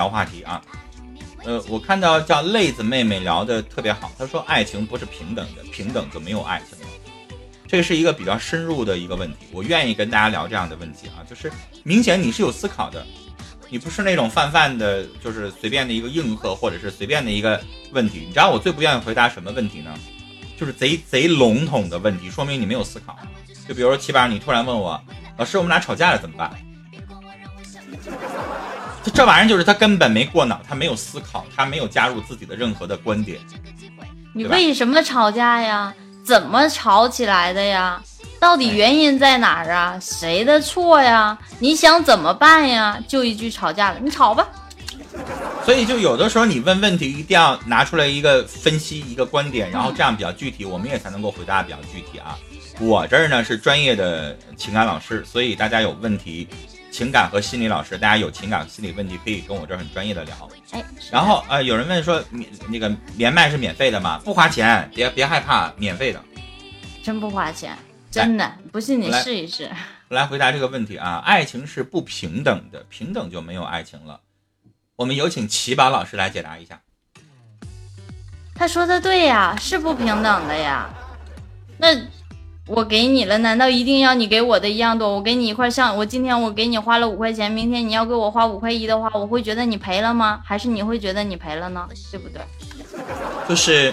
[0.00, 0.62] 聊话题啊。
[1.44, 6.86] 呃，我看到叫泪子妹妹聊的特别好，她说爱情不是平等的，平等就没有爱情了。
[7.66, 11.52] 这是一个比较深入的一个问题，我愿意跟大家聊这样的问题啊，就是
[11.84, 13.06] 明显你是有思考的，
[13.68, 17.60] 你不是那种泛泛的，就是随便的一个应和或者是随便的一个
[17.92, 18.24] 问题。
[18.26, 19.94] 你知道我最不愿意回答什么问题呢？
[20.58, 23.16] 就是贼贼笼统的问题，说明你没有思考。
[23.68, 25.00] 就比如说七八，你突然问我，
[25.36, 26.50] 老师我们俩吵架了怎么办？
[29.02, 33.38] 这这玩意儿就是他根本没过脑，他没有思考，他没有加入自己的任何的观点。
[34.34, 35.92] 你为什么吵架呀？
[36.22, 38.00] 怎么吵起来的呀？
[38.38, 39.98] 到底原因在哪儿啊？
[40.00, 41.36] 谁的错呀？
[41.58, 42.98] 你想怎么办呀？
[43.08, 44.46] 就一句吵架了，你吵吧。
[45.64, 52.38] 所以就有的时候你问问题一定要拿出来一个分析一个观点，然后这样比较具体，我们也才能够回答比较具体啊。
[52.78, 56.46] 我这儿呢是专业的情感老师，所以大家有问题。
[56.90, 60.50] 情感和心理老师，大家有情感心理问题可以跟我这儿很专业的聊。
[60.72, 64.20] 哎，然后呃，有人问说免那个连麦是免费的吗？
[64.24, 66.20] 不花钱，别别害怕，免费的。
[67.02, 67.76] 真不花钱，
[68.10, 69.70] 真的，不信你试一试。
[70.08, 74.20] 来回答这个问题啊，爱情是不平等的，平等就没有爱情了。
[74.96, 76.80] 我们有请奇宝老师来解答一下。
[78.54, 80.90] 他说的对呀，是不平等的呀。
[81.78, 81.96] 那。
[82.70, 85.12] 我给你了，难道一定要你给我的一样多？
[85.12, 90.40] 我给你一块像我今天我给你花了五块钱，明天你要给我花五块一的话，我会觉得你赔了吗？
[90.44, 91.88] 还是你会觉得你赔了呢？
[92.12, 92.40] 对不对？
[93.48, 93.92] 就是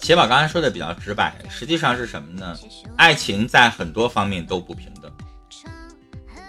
[0.00, 2.56] 铁宝刚才说的比较直白，实际上是什么呢？
[2.96, 5.12] 爱情在很多方面都不平等，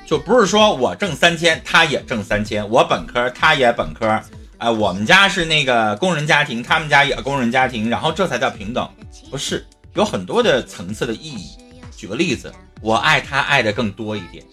[0.05, 4.17] 就不是说我挣三千，他也挣三千，我本科他也本科，
[4.59, 8.89] 哎，我们家是那个工人家庭，他们家也工人家庭，然后这才叫平等，
[9.29, 11.49] 不是有很多的层次的意义。
[11.95, 14.43] 举个例子，我爱他爱的更多一点，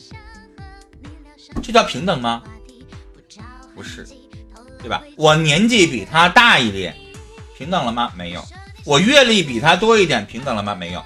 [1.62, 2.43] 这叫平等吗？
[3.75, 4.07] 不是，
[4.81, 5.03] 对吧？
[5.17, 6.95] 我年纪比他大一点，
[7.57, 8.13] 平等了吗？
[8.17, 8.45] 没有。
[8.85, 10.75] 我阅历比他多一点，平等了吗？
[10.75, 11.03] 没有。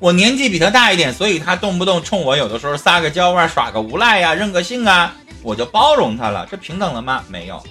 [0.00, 7.24] 我年纪比他大一点，所以他动不动冲我有的时候撒个娇啊，耍个无赖呀，认个性啊，我就包容他了，这平等了吗？
[7.28, 7.62] 没有。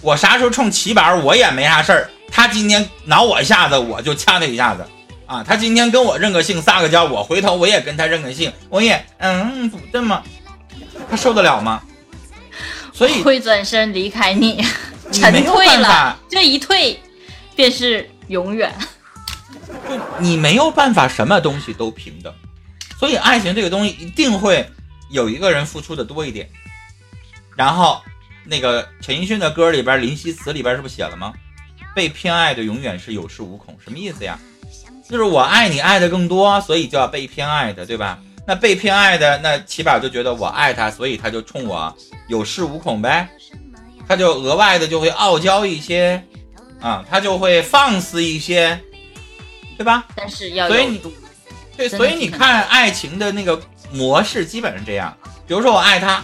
[0.00, 4.84] 我啥时候冲齐板，我也没啥事儿，他今天挠我一下子，我就掐他一下子。
[5.26, 10.22] 啊，他今天跟我认个姓，撒个娇，我回头我也跟他认个姓，我也嗯，不这么，
[11.10, 11.82] 他受得了吗？
[12.92, 14.64] 所以会转身离开你，
[15.12, 16.98] 沉退了，这一退
[17.54, 18.72] 便是永远。
[20.18, 22.32] 你没有办法，什么东西都平等，
[22.98, 24.66] 所以爱情这个东西一定会
[25.10, 26.48] 有一个人付出的多一点。
[27.56, 28.00] 然后
[28.44, 31.32] 那个陈奕迅的歌里边，林夕词里边是不是写了吗？
[31.96, 34.38] 被偏爱的永远是有恃无恐，什么意思呀？
[35.08, 38.18] 就是我爱你爱的更多，所以就要被偏爱的，对吧？
[38.46, 41.92] 那被偏爱的，那起码就觉得我爱他，所以他就冲我
[42.28, 43.28] 有恃无恐呗，
[44.08, 46.22] 他就额外的就会傲娇一些，
[46.80, 48.80] 啊，他就会放肆一些，
[49.76, 50.04] 对吧？
[50.14, 51.00] 但是要所以你
[51.76, 53.60] 对，所以你看爱情的那个
[53.92, 55.16] 模式基本上这样。
[55.46, 56.22] 比如说我爱他，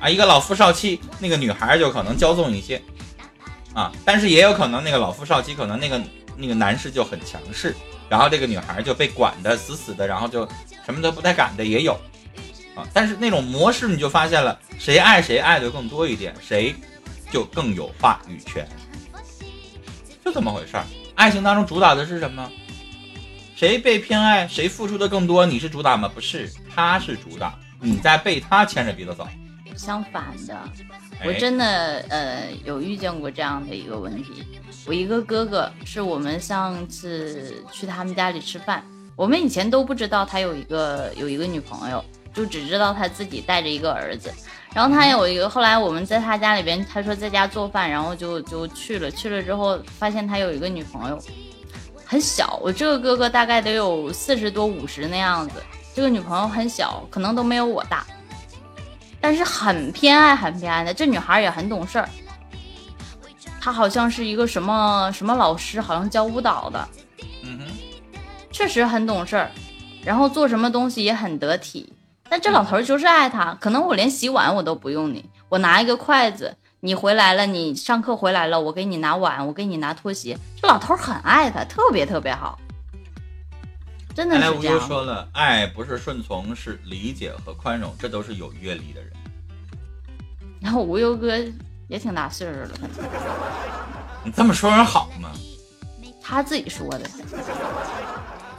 [0.00, 2.80] 啊，一个老夫少妻，那个女孩就可能骄纵一些，
[3.74, 6.00] 啊，但是也有可能那个老夫少妻可能那个
[6.36, 7.74] 那个男士就很强势。
[8.12, 10.46] 然后这个女孩就被管得死死的，然后就
[10.84, 11.94] 什么都不太敢的也有，
[12.74, 16.74] 啊，但是那种模式你就发现了，谁爱谁爱的更多一点，谁
[17.30, 18.68] 就更有话语权，
[20.22, 20.84] 就这么回事儿。
[21.14, 22.46] 爱情当中主打的是什么？
[23.56, 25.46] 谁被偏爱，谁付出的更多？
[25.46, 26.06] 你是主打吗？
[26.14, 29.26] 不是，他是主打，你在被他牵着鼻子走。
[29.82, 30.56] 相反的，
[31.26, 31.64] 我真的
[32.08, 34.44] 呃有遇见过这样的一个问题。
[34.86, 38.84] 我一个哥哥，是我们上次去他们家里吃饭，
[39.16, 44.32] 我们以前都不知道他有一个有一个女朋友，就只知道他自己带着一个儿子。
[44.72, 51.18] 然后他有一个，后来我们在他家里边，他说在家做饭，然后就就去了，去了之后发现他有一个女朋友，
[52.06, 52.58] 很小。
[52.62, 58.06] 我这个哥哥大概得有四十多五十那样子，这个女朋友很小，可能都没有我大，
[59.22, 62.08] 但是很偏爱很偏爱的，这女孩也很懂事儿。
[63.60, 66.88] 她好像是一个什么什么老师，好像教舞蹈的，
[67.44, 67.66] 嗯哼，
[68.50, 69.48] 确实很懂事儿，
[70.04, 71.92] 然后做什么东西也很得体。
[72.28, 80.36] 但这老头就是爱她，可能我连洗碗我都不用你，我拿一个筷子，你回来了，你上课回来了，我给你拿碗，我给你拿拖鞋。
[80.60, 82.58] 这老头很爱他，特别特别好，
[84.12, 84.58] 真的是这样。
[84.58, 89.11] 无忧说了，爱不是顺从，是理解和宽容，这都是有阅历的人。
[90.62, 91.36] 然后无忧哥。
[91.88, 92.70] 也挺大岁数了，
[94.24, 95.30] 你这么说人好吗？
[96.22, 97.00] 他自己说的，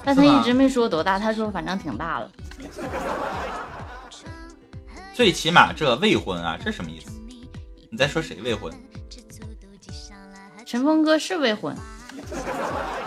[0.06, 1.18] 但他一直没说多大。
[1.18, 2.30] 他说反正挺大了。
[5.16, 7.10] 最起码这未婚啊，这什么意思？
[7.90, 8.72] 你在说谁未婚？
[10.64, 11.76] 陈峰哥是未婚，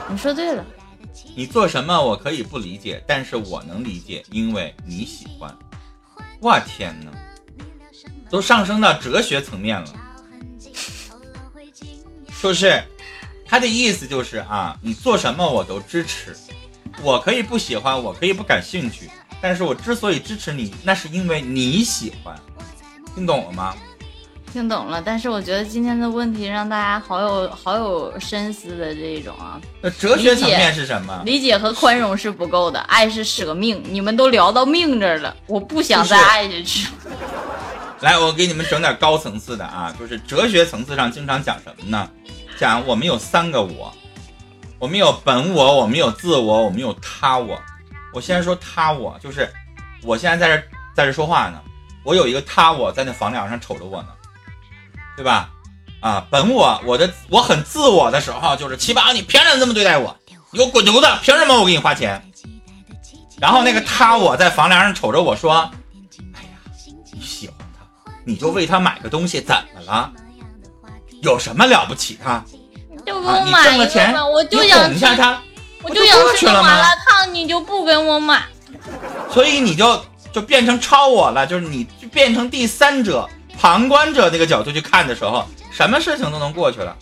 [0.09, 0.65] 你说对了。
[1.37, 5.57] 你做什么我可以不理解，但是我能理解，因为你喜欢。
[6.41, 7.13] 我天哪，
[8.31, 9.87] 都上升到哲学层面了。
[12.43, 12.83] 就是
[13.45, 16.37] 他的意思就是啊，你做什么我都支持，
[17.03, 22.37] 我可以不喜欢，我可以不感兴趣，但是我之所以支持你，那是因为你喜欢，
[23.15, 23.75] 听懂了吗？
[24.53, 29.61] 听懂了，但是我觉得今天的问题让大家好有好有深思的这种啊。
[29.81, 31.23] 那哲学层面是什么？
[31.27, 33.83] 理解和宽容是不够的，爱是舍命。
[33.89, 36.89] 你们都聊到命这儿了，我不想再爱下去。
[38.01, 42.09] 来，我给你们整点高层次的啊，就是哲学层次上经常讲什么呢？
[42.59, 43.93] 讲我们有三个我，
[44.79, 47.59] 我们有本我，我们有自我，我们有他我。
[48.13, 49.51] 我先说他我，就是
[50.03, 50.63] 我现在在这
[50.95, 51.61] 在这说话呢，
[52.03, 54.09] 我有一个他我在那房梁上瞅着我呢。
[55.17, 55.49] 对吧？
[56.01, 60.15] 啊，本我我的我很自我的时候，就是七宝，你凭什么这么对待我？
[60.51, 61.07] 你给我滚犊子！
[61.23, 62.23] 凭什么我给你花钱？
[63.41, 65.71] 然后那个他我在房梁上瞅着我说：“，
[68.27, 70.13] 你就为他买个东西，怎么了？
[71.23, 72.19] 有什么了不起？
[72.23, 72.45] 他
[73.07, 75.41] 就给我买一个，我就想一下他，
[75.83, 78.43] 我就想吃麻辣烫，你就不给我买，
[79.33, 83.29] 所以你就就变成超我了，就是你就变成第三者。
[83.59, 86.95] 旁观者那个角度去看的时候，什么事情都能过去了。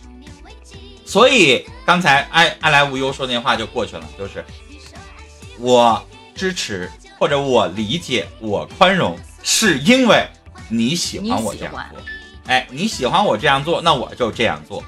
[1.05, 4.45] 所以刚才爱爱来无忧说那话就过去了，就是
[5.59, 6.01] 我
[6.33, 6.89] 支持
[7.19, 10.25] 或者我理解我宽容，是因为
[10.69, 12.03] 你喜欢我这样做。
[12.47, 14.85] 哎，你喜欢我这样做，那我就这样做。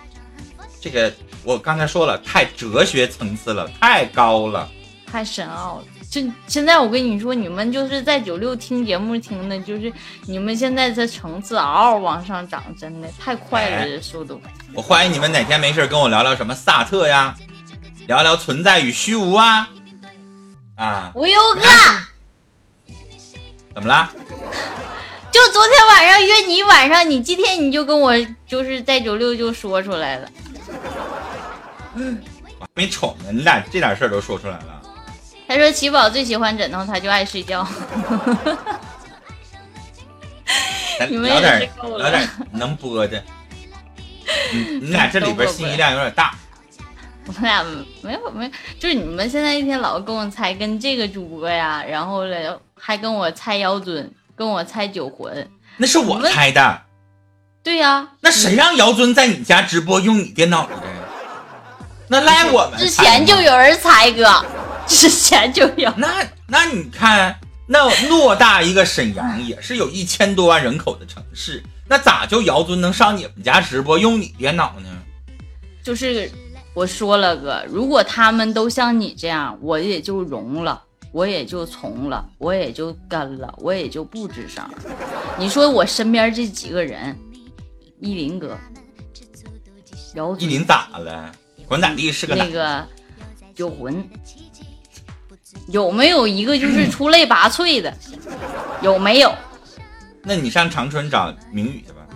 [0.80, 1.12] 这个
[1.42, 4.68] 我刚才说了，太哲学层次了，太高了，
[5.06, 5.84] 太深奥了。
[6.08, 9.92] 就现在，我跟你说，你们就是在九六听节目听的，就是
[10.26, 14.40] 你们现在这层次嗷嗷往上涨，真的太快了，这速度。
[14.72, 17.34] 我欢迎你们哪天没事跟我聊聊什么萨特呀，
[18.06, 19.68] 聊聊存在与虚无啊，
[20.76, 21.10] 啊。
[21.14, 22.94] 无忧哥，
[23.74, 24.10] 怎么了？
[25.36, 28.14] 就昨天晚上约你晚上，你今天你就跟我
[28.46, 30.26] 就是在九六就说出来了。
[31.94, 32.00] 我
[32.60, 34.80] 还没瞅呢，你俩这点事儿都说出来了。
[35.46, 37.68] 他说：“奇宝最喜欢枕头，他就爱睡觉。
[41.10, 43.22] 你们聊点聊点能播的。
[44.54, 46.34] 你你俩这里边信息量有点大。
[47.28, 47.62] 我们俩
[48.00, 48.50] 没有没有，
[48.80, 55.50] 就是你们现在一天老跟我猜跟这个主播呀，然后嘞还跟我猜妖尊，跟我猜酒魂。
[55.78, 56.82] 那是我猜的。
[57.62, 58.08] 对呀。
[58.20, 60.74] 那谁让姚尊在你家直播用你电脑的？
[62.08, 62.78] 那赖我们。
[62.78, 64.44] 之前就有人猜哥。”
[64.86, 67.36] 之前就有那那你看
[67.66, 74.88] 那偌大一个沈阳也是有一千多万人口的城市，那咋就姚尊能上你们家直播用你电脑呢？
[75.82, 76.30] 就是
[76.72, 80.80] 我说了哥，如果他们都像你这样，我也就融了，
[81.12, 84.62] 我也就从了，我也就跟了，我也就不吱声。
[85.38, 87.16] 你说我身边这几个人，
[88.00, 88.56] 依林哥，
[90.14, 91.32] 姚依林咋了？
[91.66, 92.86] 管咋地是个那个
[93.54, 94.08] 酒魂。
[95.68, 97.92] 有没有一个就是 出类拔萃的？
[98.82, 99.34] 有没有？
[100.22, 102.06] 那你上长春找明宇去吧。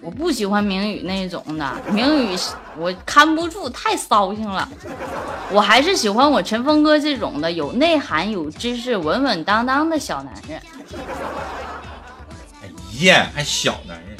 [0.00, 2.36] 我不喜欢明宇那种的，明宇
[2.78, 4.68] 我看不住，太骚性了。
[5.50, 10.60] 我还是喜欢我陈峰哥这种的，有内涵、有知识、稳稳当当的小男人。
[12.62, 12.68] 哎
[13.04, 14.16] 呀，还小男人。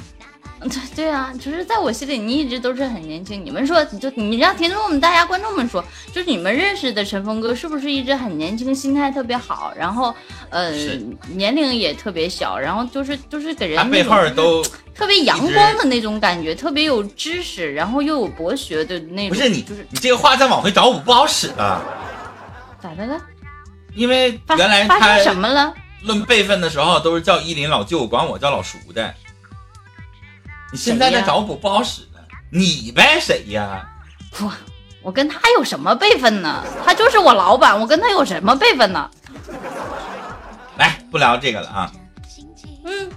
[0.68, 3.44] 对对啊，就是在我心里，你一直都是很年轻。
[3.44, 10.12] 你们说，就你让听众们、大家观众们说，就是你们认识的陈峰哥是不是一直很年轻，心态特别好，然后
[10.50, 10.72] 呃
[11.34, 14.64] 年龄也特别小，然后就是就是给人背后都
[14.96, 19.36] 特别阳光的那种感觉，特别有知识，然后又有博学的那种。
[19.36, 21.82] 不是你，就是你这个话再往回找我不好使了。
[22.80, 23.20] 咋的了？
[23.94, 25.74] 因为原来发生什么了？
[26.02, 29.14] 论辈分的时候都是叫依林老舅，管我叫老叔的。
[30.72, 33.86] 你现在在找补不好使了，你呗谁呀？
[34.40, 34.52] 我
[35.02, 36.64] 我跟他有什么辈分呢？
[36.84, 39.10] 他就是我老板，我跟他有什么辈分呢？
[40.78, 41.92] 来，不聊这个了啊。
[42.84, 43.10] 嗯，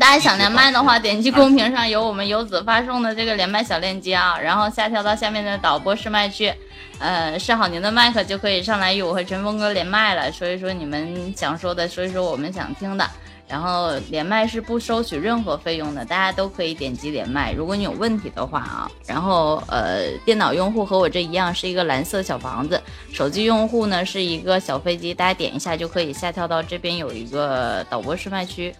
[0.00, 6.52] 大家想连麦的话，点击公屏上有我们游子发送的这个连麦小链接啊， 然后下跳到下面的导播试麦区，
[6.98, 13.08] 呃，试好您的麦克就可以上来与我和陈峰哥连麦了，说一说你们想说的，说一说我们想听的。
[13.46, 17.52] 然后连麦是不收取任何费用的，大家都可以点击连麦。
[17.52, 22.80] 如果你有问题的话啊，然后呃，电脑用户和我这一样是一个蓝色小房子，
[23.12, 28.74] 手机用户呢是一个小飞机，大家点一下就可以下跳到这边有一个导播试麦区。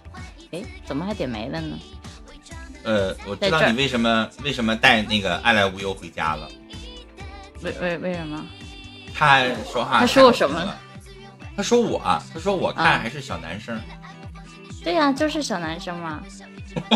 [0.53, 1.79] 哎，怎么还点没了呢？
[2.85, 6.49] 呃，我知道你为什么为什么带那个爱来无忧回家了。
[7.63, 8.45] 为为为什么？
[9.15, 10.79] 他说话，他说我什么了？
[11.57, 12.01] 他说我，
[12.35, 13.81] 他说我看还是小男生。
[14.83, 16.23] 对呀，就是小男生嘛。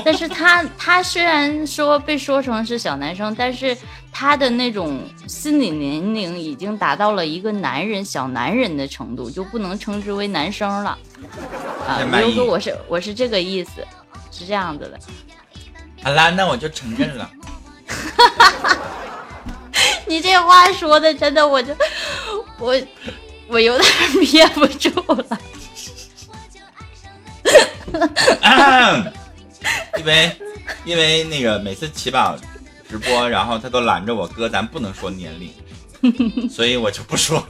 [0.04, 3.76] 但是他他虽然说被说成是小男生，但是
[4.10, 10.96] 他的那种心理年龄已经达到了一个男人小男人的程度，就不能称之为男生了。
[11.86, 13.86] 啊，比如说我是我是这个意思，
[14.32, 14.98] 是这样子的。
[16.02, 17.30] 好啦，那我就承认了。
[20.06, 21.74] 你这话说的真的，我就
[22.58, 22.74] 我
[23.48, 25.38] 我有点憋不住了。
[29.98, 30.32] 因为
[30.84, 32.36] 因为那个每次起宝
[32.88, 37.46] 直播，然后他都拦着我哥，咱不能说年龄，所以我就不说。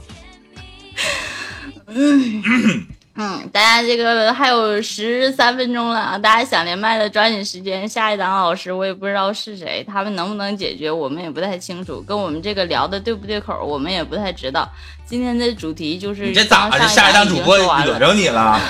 [3.19, 6.17] 嗯，大家这个还有十三分钟了啊！
[6.19, 7.89] 大家想连麦的抓紧时间。
[7.89, 14.69] 下一档老师我也不知道是谁，他们能不能解决，我们也不太清楚，跟我们这个聊的对不对口，我们也不太知道。
[15.03, 16.87] 今天的主题就是，你这咋的？
[16.87, 18.61] 下一档主播惹着你了？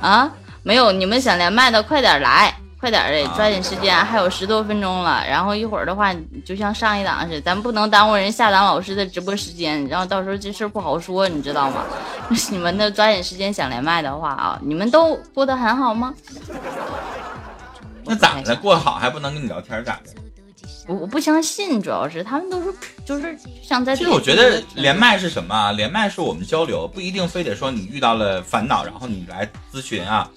[0.00, 0.32] 啊？
[0.66, 5.24] 没有，你们想连麦的快点来，快点的，抓紧时间，还有十多分钟了。
[5.24, 6.12] 然后一会儿的话，
[6.44, 11.84] 就像上一档似的，咱不能耽误人下档老师的直播时间，然后到时候这事儿不好说，你知道吗？
[12.50, 16.12] 你们的抓紧时间想连麦的话啊，你们都过得很好吗？
[18.04, 18.56] 那咋的？
[18.56, 20.10] 过好还不能跟你聊天咋的？
[20.88, 23.94] 我我不相信，主要是他们都是就是像在。
[23.94, 25.70] 其实我觉得连麦是什么啊？
[25.70, 30.28] 连麦是我们交流，不一定非得说你遇到了烦恼，然后你来咨询啊。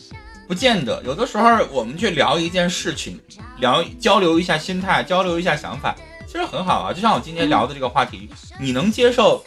[0.49, 3.21] 不见得，有的时候我们去聊一件事情，
[3.59, 6.91] 聊交流一下心态，交流一下想法，其实很好啊。
[6.91, 8.27] 就像我今天聊的这个话题，
[8.59, 9.45] 你能接受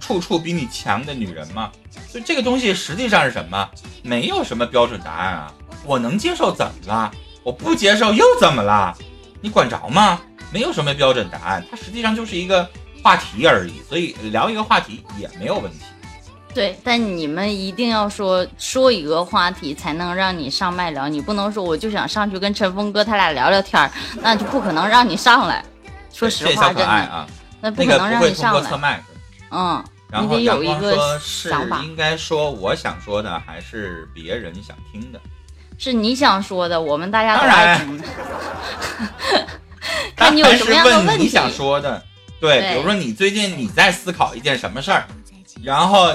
[0.00, 1.70] 处处比你强的女人吗？
[2.10, 3.68] 就这个东西实际上是什么？
[4.02, 5.52] 没有什么标准答案啊。
[5.84, 7.12] 我能接受怎么了？
[7.42, 8.96] 我不接受又怎么了？
[9.42, 10.18] 你管着吗？
[10.50, 12.66] 没有什么标准答案，它实际上就是一个
[13.02, 13.82] 话题而已。
[13.86, 15.80] 所以聊一个话题也没有问题。
[16.56, 21.06] 对，但你们一定要说说一个话题，才能让你上麦聊。
[21.06, 23.90] 你不能说我就想上去跟陈峰哥他俩聊聊天儿，
[24.22, 25.62] 那就不可能让你上来。
[26.14, 27.26] 说实话，真的啊，
[27.60, 29.04] 那不可能让你上来。
[29.50, 29.84] 嗯，
[30.22, 31.82] 你得有一个想法。
[31.84, 35.20] 应该说我想说的，还是别人想听的？
[35.76, 38.04] 是你想说的，我们大家都爱听的。
[40.16, 41.24] 看你有什么样的问题。
[41.24, 42.02] 你想说的，
[42.40, 45.04] 对，比如说你最近你在思考一件什么事儿，
[45.62, 46.14] 然后。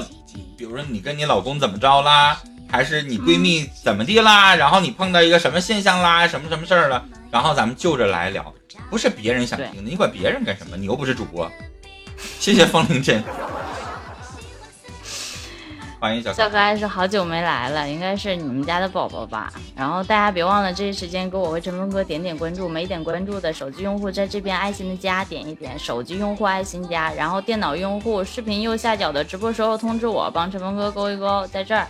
[0.57, 8.53] 比如说你跟你老公怎么着啦，还是你闺蜜怎么地啦，然后你碰到一个什么现象啦，什么什么事儿了，然后咱们就着来聊，
[8.89, 10.77] 不是别人想听的，你管别人干什么？
[10.77, 11.49] 你又不是主播。
[12.39, 13.23] 谢谢风铃针。
[16.01, 19.53] 欢迎小小可爱是好久没来了，应该是你们家的宝宝吧？
[19.75, 31.87] 然后大家别忘了，这一时间给我和陈峰哥点点关注，没点关注的手机用户在这边爱心的加点一点，手机用户爱心加，然后电脑用户视频右下角的直播时候通知我，帮陈峰哥勾一勾，在这儿，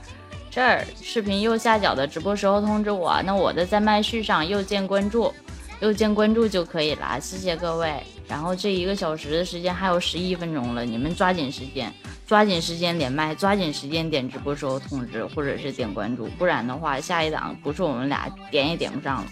[0.49, 5.33] 这儿视频右下角的直播时候通知我，那我的在麦序上右键关注，
[5.79, 8.03] 右键关注就可以了，谢谢各位。
[8.31, 11.93] 然后这一个小时的时间还有十一分钟了，你们抓紧时间。
[12.25, 19.27] 抓紧时间连麦，抓紧时间点直播时候通知，或者是点关注，不然的话，下一档不是我们俩点也点不上了。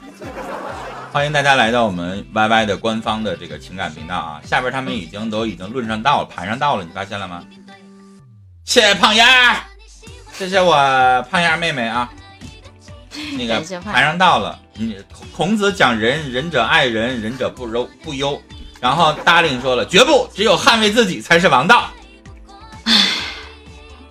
[1.14, 4.42] 欢迎大家来到我们 YY 的官方的这个情感频道啊！
[4.44, 7.42] 下边他们已经都已经论上道了，盘上道了，你发现了吗？
[8.66, 9.66] 谢谢胖丫，
[10.34, 10.76] 谢谢我
[11.32, 12.12] 胖丫妹妹啊！
[13.38, 14.98] 那个盘上道了，你
[15.34, 18.42] 孔子讲仁，仁者爱人，仁者不忧不忧。
[18.80, 21.90] 然后达令说了，绝不，只有捍卫自己才是王道。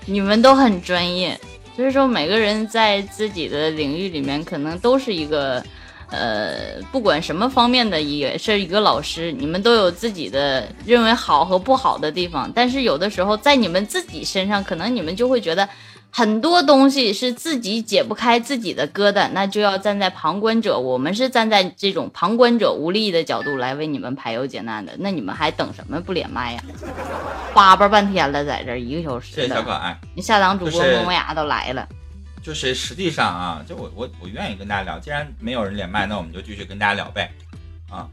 [0.05, 1.39] 你们都很专业，
[1.77, 5.63] 所以说每个人在自己的领域里面可能都是一个，
[6.11, 9.33] 呃，不管什么方面的也是一个老师。
[9.33, 15.69] 你们都有自己的认为好和不好的地方，但是有的时候在你们自己身上，可能你们就会觉得。
[16.19, 20.77] 很多东西是自己解不开自己的疙瘩，那就要站在旁观者。
[20.77, 24.93] 我们是站在这种旁观者无力的角度来为你们排忧解难的。
[24.99, 26.01] 那你们还等什么？
[26.01, 26.63] 不连麦呀？
[27.55, 29.33] 叭叭半天了，在这一个小时。
[29.33, 29.97] 谢谢小可爱。
[30.17, 31.89] 你下档主播萌萌牙都来了。
[32.43, 34.99] 就是实际上啊，就我我我愿意跟大家聊。
[34.99, 37.31] 既然没有人连麦，那我们就继续跟大家聊呗。
[37.89, 38.09] 啊。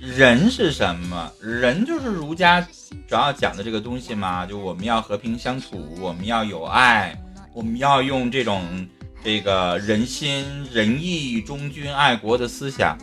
[0.00, 1.30] 人是什么？
[1.40, 2.60] 人就是儒家
[3.08, 7.20] 主要讲的这个东西嘛，就我们要和平相处，我们要有爱，
[7.52, 8.86] 我们要用这种
[9.24, 12.96] 这个仁心仁义忠君爱国的思想。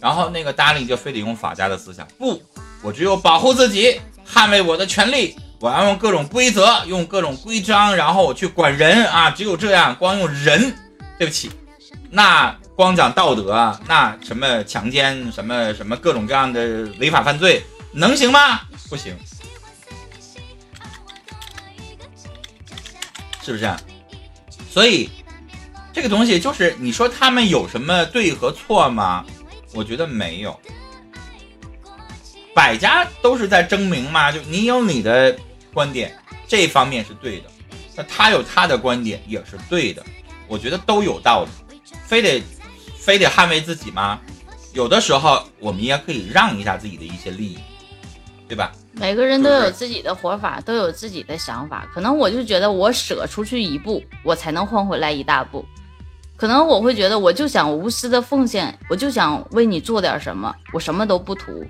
[0.00, 2.42] 然后那个达令就非得用法家的思想，不，
[2.82, 10.74] 我只有保护自己，捍卫我的权利，我要用各种规则，用各种规章，然后我去管人啊，只有这样，光用人，
[11.16, 11.48] 对不起，
[12.10, 12.56] 那。
[12.80, 18.62] 光讲道德啊，那什么强奸，什么什么各种各样的违法犯罪，能行吗？
[18.88, 19.14] 不行，
[23.42, 23.70] 是不是？
[24.70, 25.10] 所以
[25.92, 29.26] 这个东西就是你说他们有什么对和错吗？
[29.74, 30.58] 我觉得没有，
[32.54, 34.32] 百家都是在争鸣嘛。
[34.32, 35.36] 就你有你的
[35.74, 36.16] 观点，
[36.48, 37.50] 这方面是对的，
[37.94, 40.02] 那他有他的观点也是对的，
[40.48, 41.50] 我觉得都有道理，
[42.06, 42.42] 非得。
[43.00, 44.20] 非得捍卫自己吗？
[44.72, 47.58] 有的时候我们也可以让一下自己的一些利益，
[48.46, 48.70] 对吧？
[48.92, 51.88] 每个人都有自己的活法，都有自己的想法。
[51.92, 55.64] 可能我就觉得我舍出去一步，我才能换回来一大步。
[56.36, 61.64] 可能我会觉得，我就想无私的奉献，我就想为你做点什么，我什么都不图。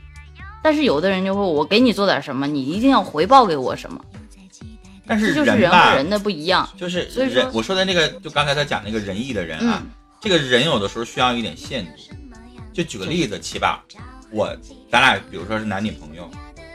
[0.62, 4.04] 但是有的人就会，我给你做点什么，你一定要回报给我什么。
[5.06, 7.50] 但是就是人和人的不一样，就是人。
[7.52, 9.82] 我说的那个，就刚才他讲那个仁义的人啊。
[10.20, 11.92] 这个人有的时候需要一点限度，
[12.74, 13.80] 就举个例子，七宝，
[14.30, 14.54] 我
[14.90, 16.30] 咱俩比如说是男女朋友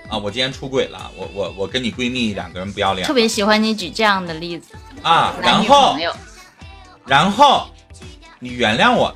[0.09, 4.73] 啊，我今天出轨了，我我我跟你闺蜜两个人不要脸，特别喜欢你举这样的例子
[5.03, 5.95] 啊，然后
[7.05, 7.67] 然后
[8.39, 9.15] 你原谅我，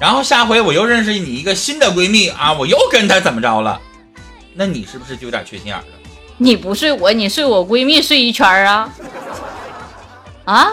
[0.00, 3.78] 然后下回我又认识你一个新的闺蜜啊，我又跟她怎么着了？
[4.54, 5.84] 那你是不是就有点缺心眼了？
[6.38, 8.90] 你不睡我，你睡我闺蜜睡一圈啊？
[10.46, 10.72] 啊？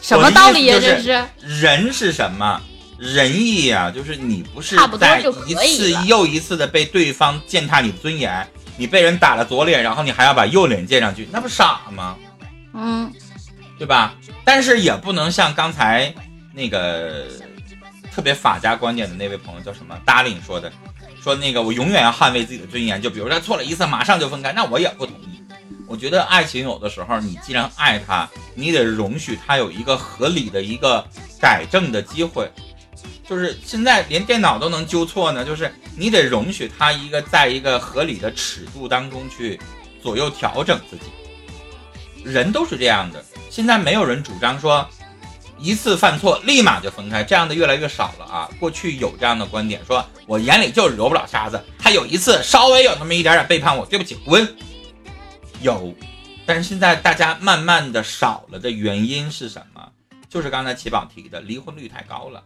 [0.00, 0.78] 什么道理呀？
[0.80, 1.24] 这是
[1.60, 2.60] 人是什么
[2.98, 3.90] 仁义呀？
[3.90, 12.16] 就是你不是在一次又一次的被对方践踏你的尊严，你被人打了左脸，然后你还要把右脸借上去，那不傻吗？
[12.72, 13.12] 嗯，
[13.78, 14.14] 对吧？
[14.44, 16.12] 但是也不能像刚才
[16.54, 17.26] 那个
[18.12, 20.72] 特别法家观点的那位朋友叫什么 Darling 说的，
[21.22, 25.39] 说那个我永远要捍卫自己的尊严，就比如说错了一次马上就分开，那我也不同意。
[25.90, 31.04] 我觉得爱情有的时候，你既然爱他，你得容许他有一个合理的一个
[31.40, 32.48] 改正的机会。
[33.28, 39.58] 就是现在连电脑都能纠错呢，就是你得容许他一个在一个合理的尺度当中去
[40.00, 41.02] 左右调整自己。
[42.22, 44.88] 人都是这样的，现在没有人主张说
[45.58, 48.48] 一次犯错立马就分开，这样的越来越少了啊。
[48.60, 54.46] 过去有这样的观点，说我眼里就是揉不了沙子，他有一次稍微有那么一点点背叛我，对不起，滚。
[55.60, 55.94] 有，
[56.46, 59.92] 但是现在大家慢慢的少了的原因是什么？
[60.28, 62.42] 就是刚才齐宝提的，离婚率太高了，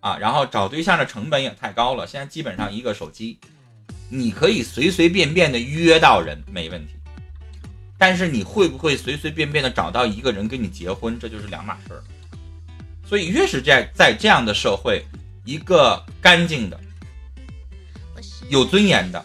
[0.00, 2.06] 啊，然后找对象的成本也太高了。
[2.06, 3.38] 现在基本上一个手机，
[4.08, 6.94] 你可以随随便便的约到人没问题，
[7.98, 12.02] 但是你会不会随随便便的找到一个人跟你结婚，这就是两码事儿。
[13.04, 15.04] 所以越是在在这样的社会，
[15.44, 16.78] 一个干净的、
[18.48, 19.24] 有尊严的、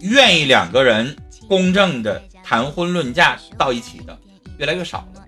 [0.00, 1.14] 愿意两个人。
[1.48, 4.18] 公正的谈婚论嫁到一起的
[4.58, 5.24] 越来越少了，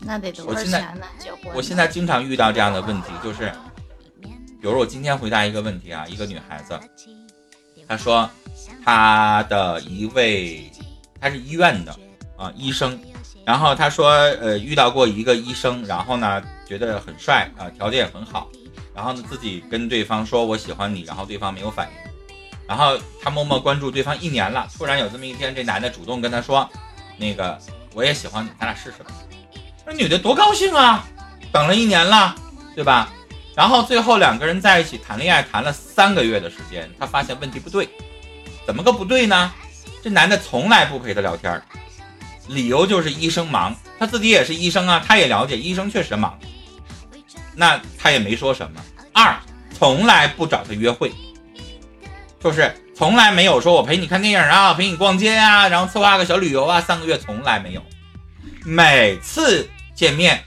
[0.00, 1.06] 那得多少钱呢？
[1.18, 1.54] 结婚？
[1.54, 3.52] 我现在经常遇到这样的问题，就是，
[4.22, 6.78] 比如我今天回答一个问题啊，一个女孩子，
[7.86, 8.28] 她说
[8.84, 10.70] 她的一位，
[11.20, 11.94] 她是医院的
[12.36, 12.98] 啊医生，
[13.44, 18.48] 然后她说呃遇到过一个医生，然后呢觉得很帅啊，条件也很好，
[18.94, 22.11] 然后呢自己跟对方说我喜欢你，然后对方没有反应。
[22.68, 26.68] 然后他默默关注对方一年了，突然有这么一天，这男的主动跟他说
[27.18, 27.58] ：“那个
[27.94, 29.10] 我也喜欢你，咱俩试试吧。”
[29.84, 31.04] 那女的多高兴啊！
[31.52, 32.34] 等了一年了，
[32.74, 33.10] 对吧？
[33.54, 37.88] 然后最后两个人在一起谈恋爱，谈了三个月的时间，他发现问题不对，
[38.66, 39.52] 怎么个不对呢？
[40.02, 41.60] 这男的从来不陪她聊天，
[42.48, 46.38] 理由就是医生忙，他自己也是医生啊，他也了解医生确实忙，
[47.54, 48.80] 那他也没说什么。
[49.12, 49.36] 二，
[49.78, 51.12] 从来不找他约会。
[52.42, 57.82] 就是从来没有说我陪你看电影啊，陪你逛街啊，然后策划个小旅游啊，三个月从来没有，
[58.64, 60.42] 每次见面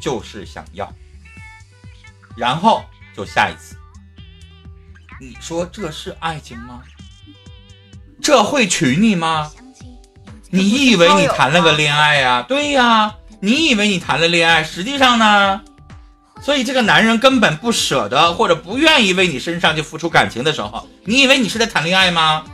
[0.00, 0.92] 就是想要，
[2.36, 2.84] 然后
[3.16, 3.76] 就下一次。
[5.20, 6.82] 你说这是爱情吗？
[8.20, 9.50] 这会娶你吗？
[10.50, 12.44] 你以为你谈了个恋爱呀？
[12.46, 15.60] 对呀，你以为你谈了恋爱，实际上呢？
[16.42, 22.44] 所以这个男人根本不舍得或者不愿意为你身上去付出感情的时候，你以为你是在谈恋爱吗？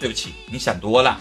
[0.00, 1.18] 对不起，你想多了，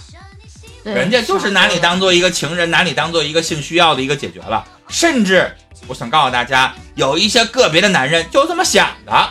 [0.84, 4.66] 人家就是拿你当做一个情人，拿你当做一个性需要的一个解决了。
[4.88, 5.54] 甚至
[5.88, 9.30] 我想告诉大家，有一些个别的男人就这么想的。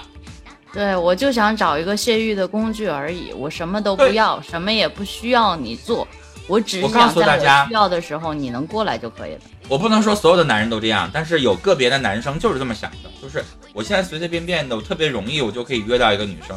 [0.73, 6.07] 对，我就想找一个泄欲的工具而已，我什么都不要，什么也不需要你做。
[6.47, 9.41] 我只是想在我需要的时候你能过来就可以了。
[9.69, 16.57] 我不能说所有的男人都这样，但是有个别的男生就是这么想的，就是我现在随随便便的，我特别容易，我就可以约到一个女生，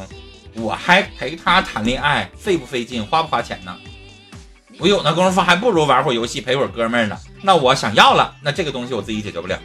[0.55, 3.75] 我还陪她谈恋爱，费不费劲，花不花钱呢？
[4.77, 7.17] 我有那功夫，还不如玩会儿游戏，陪会儿哥们儿呢。
[7.41, 9.57] 那我想要了，那这个东西我自己解决不了。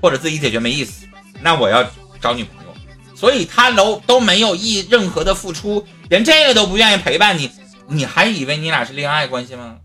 [0.00, 1.06] 或者自己解决没意思，
[1.42, 1.84] 那我要
[2.20, 2.70] 找女朋友。
[3.14, 7.50] 所以他都都没有一任何的付出，连这个都不愿意陪伴你，
[7.90, 9.78] 你还以为你俩是恋爱关系吗？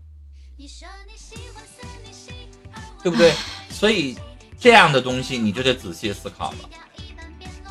[3.02, 3.32] 对不对？
[3.68, 4.16] 所以
[4.58, 6.58] 这样的东西你就得仔细思考了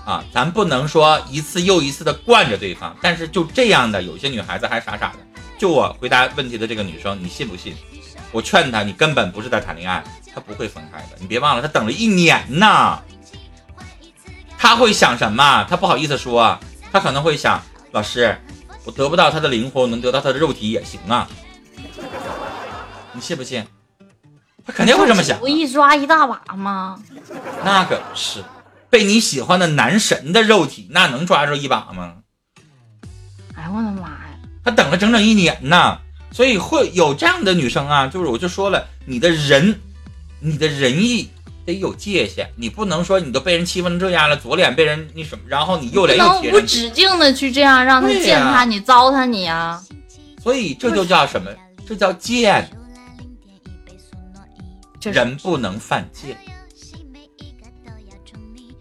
[0.05, 0.23] 啊！
[0.31, 5.19] 咱不能说一次又一次的惯着对方，但是就这样的有些女孩子还傻傻的。
[5.57, 7.75] 就我回答问题的这个女生，你信不信？
[8.31, 11.17] 我劝她，你根本不是在谈恋爱，她不会分开的。
[11.19, 13.01] 你别忘了，她等了一年呢。
[14.57, 15.63] 她会想什么？
[15.69, 16.59] 她不好意思说，
[16.91, 18.37] 她可能会想，老师，
[18.85, 21.27] 我得不到他的灵魂，能得到他的肉体也行啊。
[23.13, 23.65] 你信不信？
[24.65, 25.39] 他肯定会这么想。
[25.41, 26.99] 我一抓一大把吗？
[27.63, 28.43] 那可不是，
[28.89, 32.15] 被你喜欢的男神的肉体，那能抓住一把吗？
[33.55, 34.39] 哎呦我的妈呀！
[34.63, 35.99] 他等了整整一年呢，
[36.31, 39.79] 所以会有这样的女生啊，就是我就说了，你的人，
[40.39, 41.29] 你的仁义
[41.65, 49.83] 得有界限，你不能说你都被人欺负成这样了，左脸被人那什么，然后你右脸又贴无止境的去这样让他践踏你、糟蹋你啊！
[50.41, 51.49] 所以这就叫什么？
[51.87, 52.69] 这叫贱。
[55.01, 56.35] 人不能犯贱，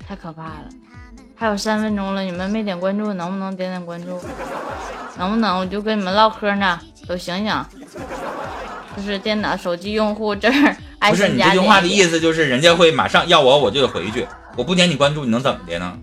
[0.09, 0.69] 太可怕了！
[1.37, 4.19] 还有三分钟了，你们没点关注，能不能点点关注？
[5.19, 5.59] 能不能？
[5.59, 7.65] 我就跟你们唠嗑呢，都醒醒！
[8.97, 10.77] 就是电脑、手机用户这儿，
[11.11, 14.27] 不是你这句话的意思，就是人家会马上要我，我就得回去。
[14.57, 15.97] 我不点你关注，你能怎么的呢？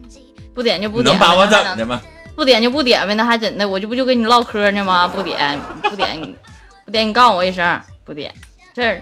[0.53, 2.01] 不点就不点，能把我怎么的吗？
[2.35, 3.67] 不点就不点呗，那还怎的？
[3.67, 5.07] 我这不就跟你唠嗑呢吗？
[5.07, 6.35] 不点，不点，
[6.85, 8.33] 不点，你告诉我一声，不点
[8.73, 9.01] 这儿。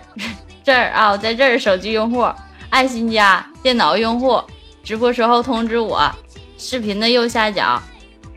[0.64, 2.28] 这儿啊，在这儿，手机用户
[2.70, 4.44] 爱心加，电脑用户
[4.84, 6.12] 直播时候通知我。
[6.58, 7.82] 视频的右下角，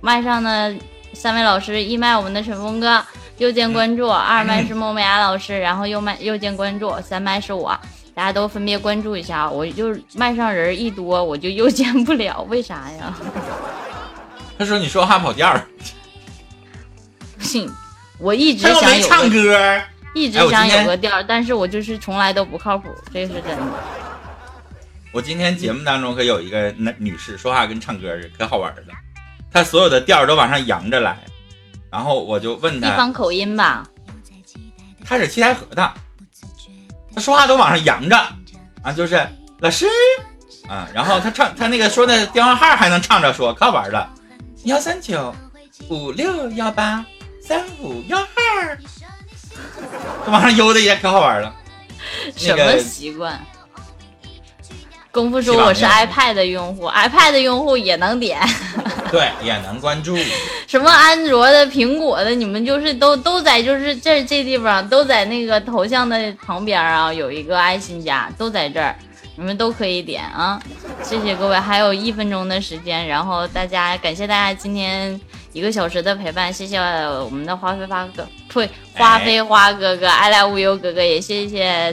[0.01, 0.75] 麦上的
[1.13, 3.03] 三位老师，一麦我们的陈峰哥，
[3.39, 7.77] 右键关注；二麦是孟美雅老师，然后右麦右键关注；三麦是我，
[8.15, 9.51] 大家都分别关注一下。
[9.51, 13.15] 我就麦上人一多，我就右键不了，为啥呀？
[14.59, 15.53] 他说你说话跑调。
[17.37, 17.69] 不行，
[18.19, 19.81] 我一直想有唱歌。
[20.15, 23.63] 一直想有个调，但是我就是从来都不靠谱，这是真的。
[25.11, 28.83] 我今天节目当中可有一个男女士说话跟唱歌似的，可好玩了。
[29.51, 31.17] 她所有的调都往上扬着来，
[31.93, 33.87] 然后我就问他，地方口音吧？
[35.05, 35.93] 他是七台河的，
[37.15, 38.17] 他说话都往上扬着
[38.83, 39.29] 啊，就是
[39.61, 39.87] 老师
[40.69, 44.11] 啊，然后他唱他那个说的电话号还能唱着说，可好玩了。
[44.65, 45.35] 幺三九
[45.91, 47.05] 五六幺八
[47.47, 48.79] 三五幺二。
[50.25, 51.55] 他往上悠的也可好玩了，
[52.35, 53.39] 什么习惯？
[55.11, 58.41] 功夫说我是 iPad 用户，iPad 用户也能点，
[59.13, 60.17] 对，也能关注。
[60.67, 68.97] 什么安卓的、苹果的，你们就是都都在，就是这这地方都在那个头像的旁边啊，有一个爱心加，都在这儿，
[69.37, 70.61] 你们都可以点啊。
[71.03, 75.21] 谢谢各位，还有一分钟的时间，然后大家感谢大家今天。
[75.55, 81.91] 一个小时的陪伴，谢谢我们的花飞花哥，呸，花飞花哥哥，爱来无忧哥哥，也谢谢。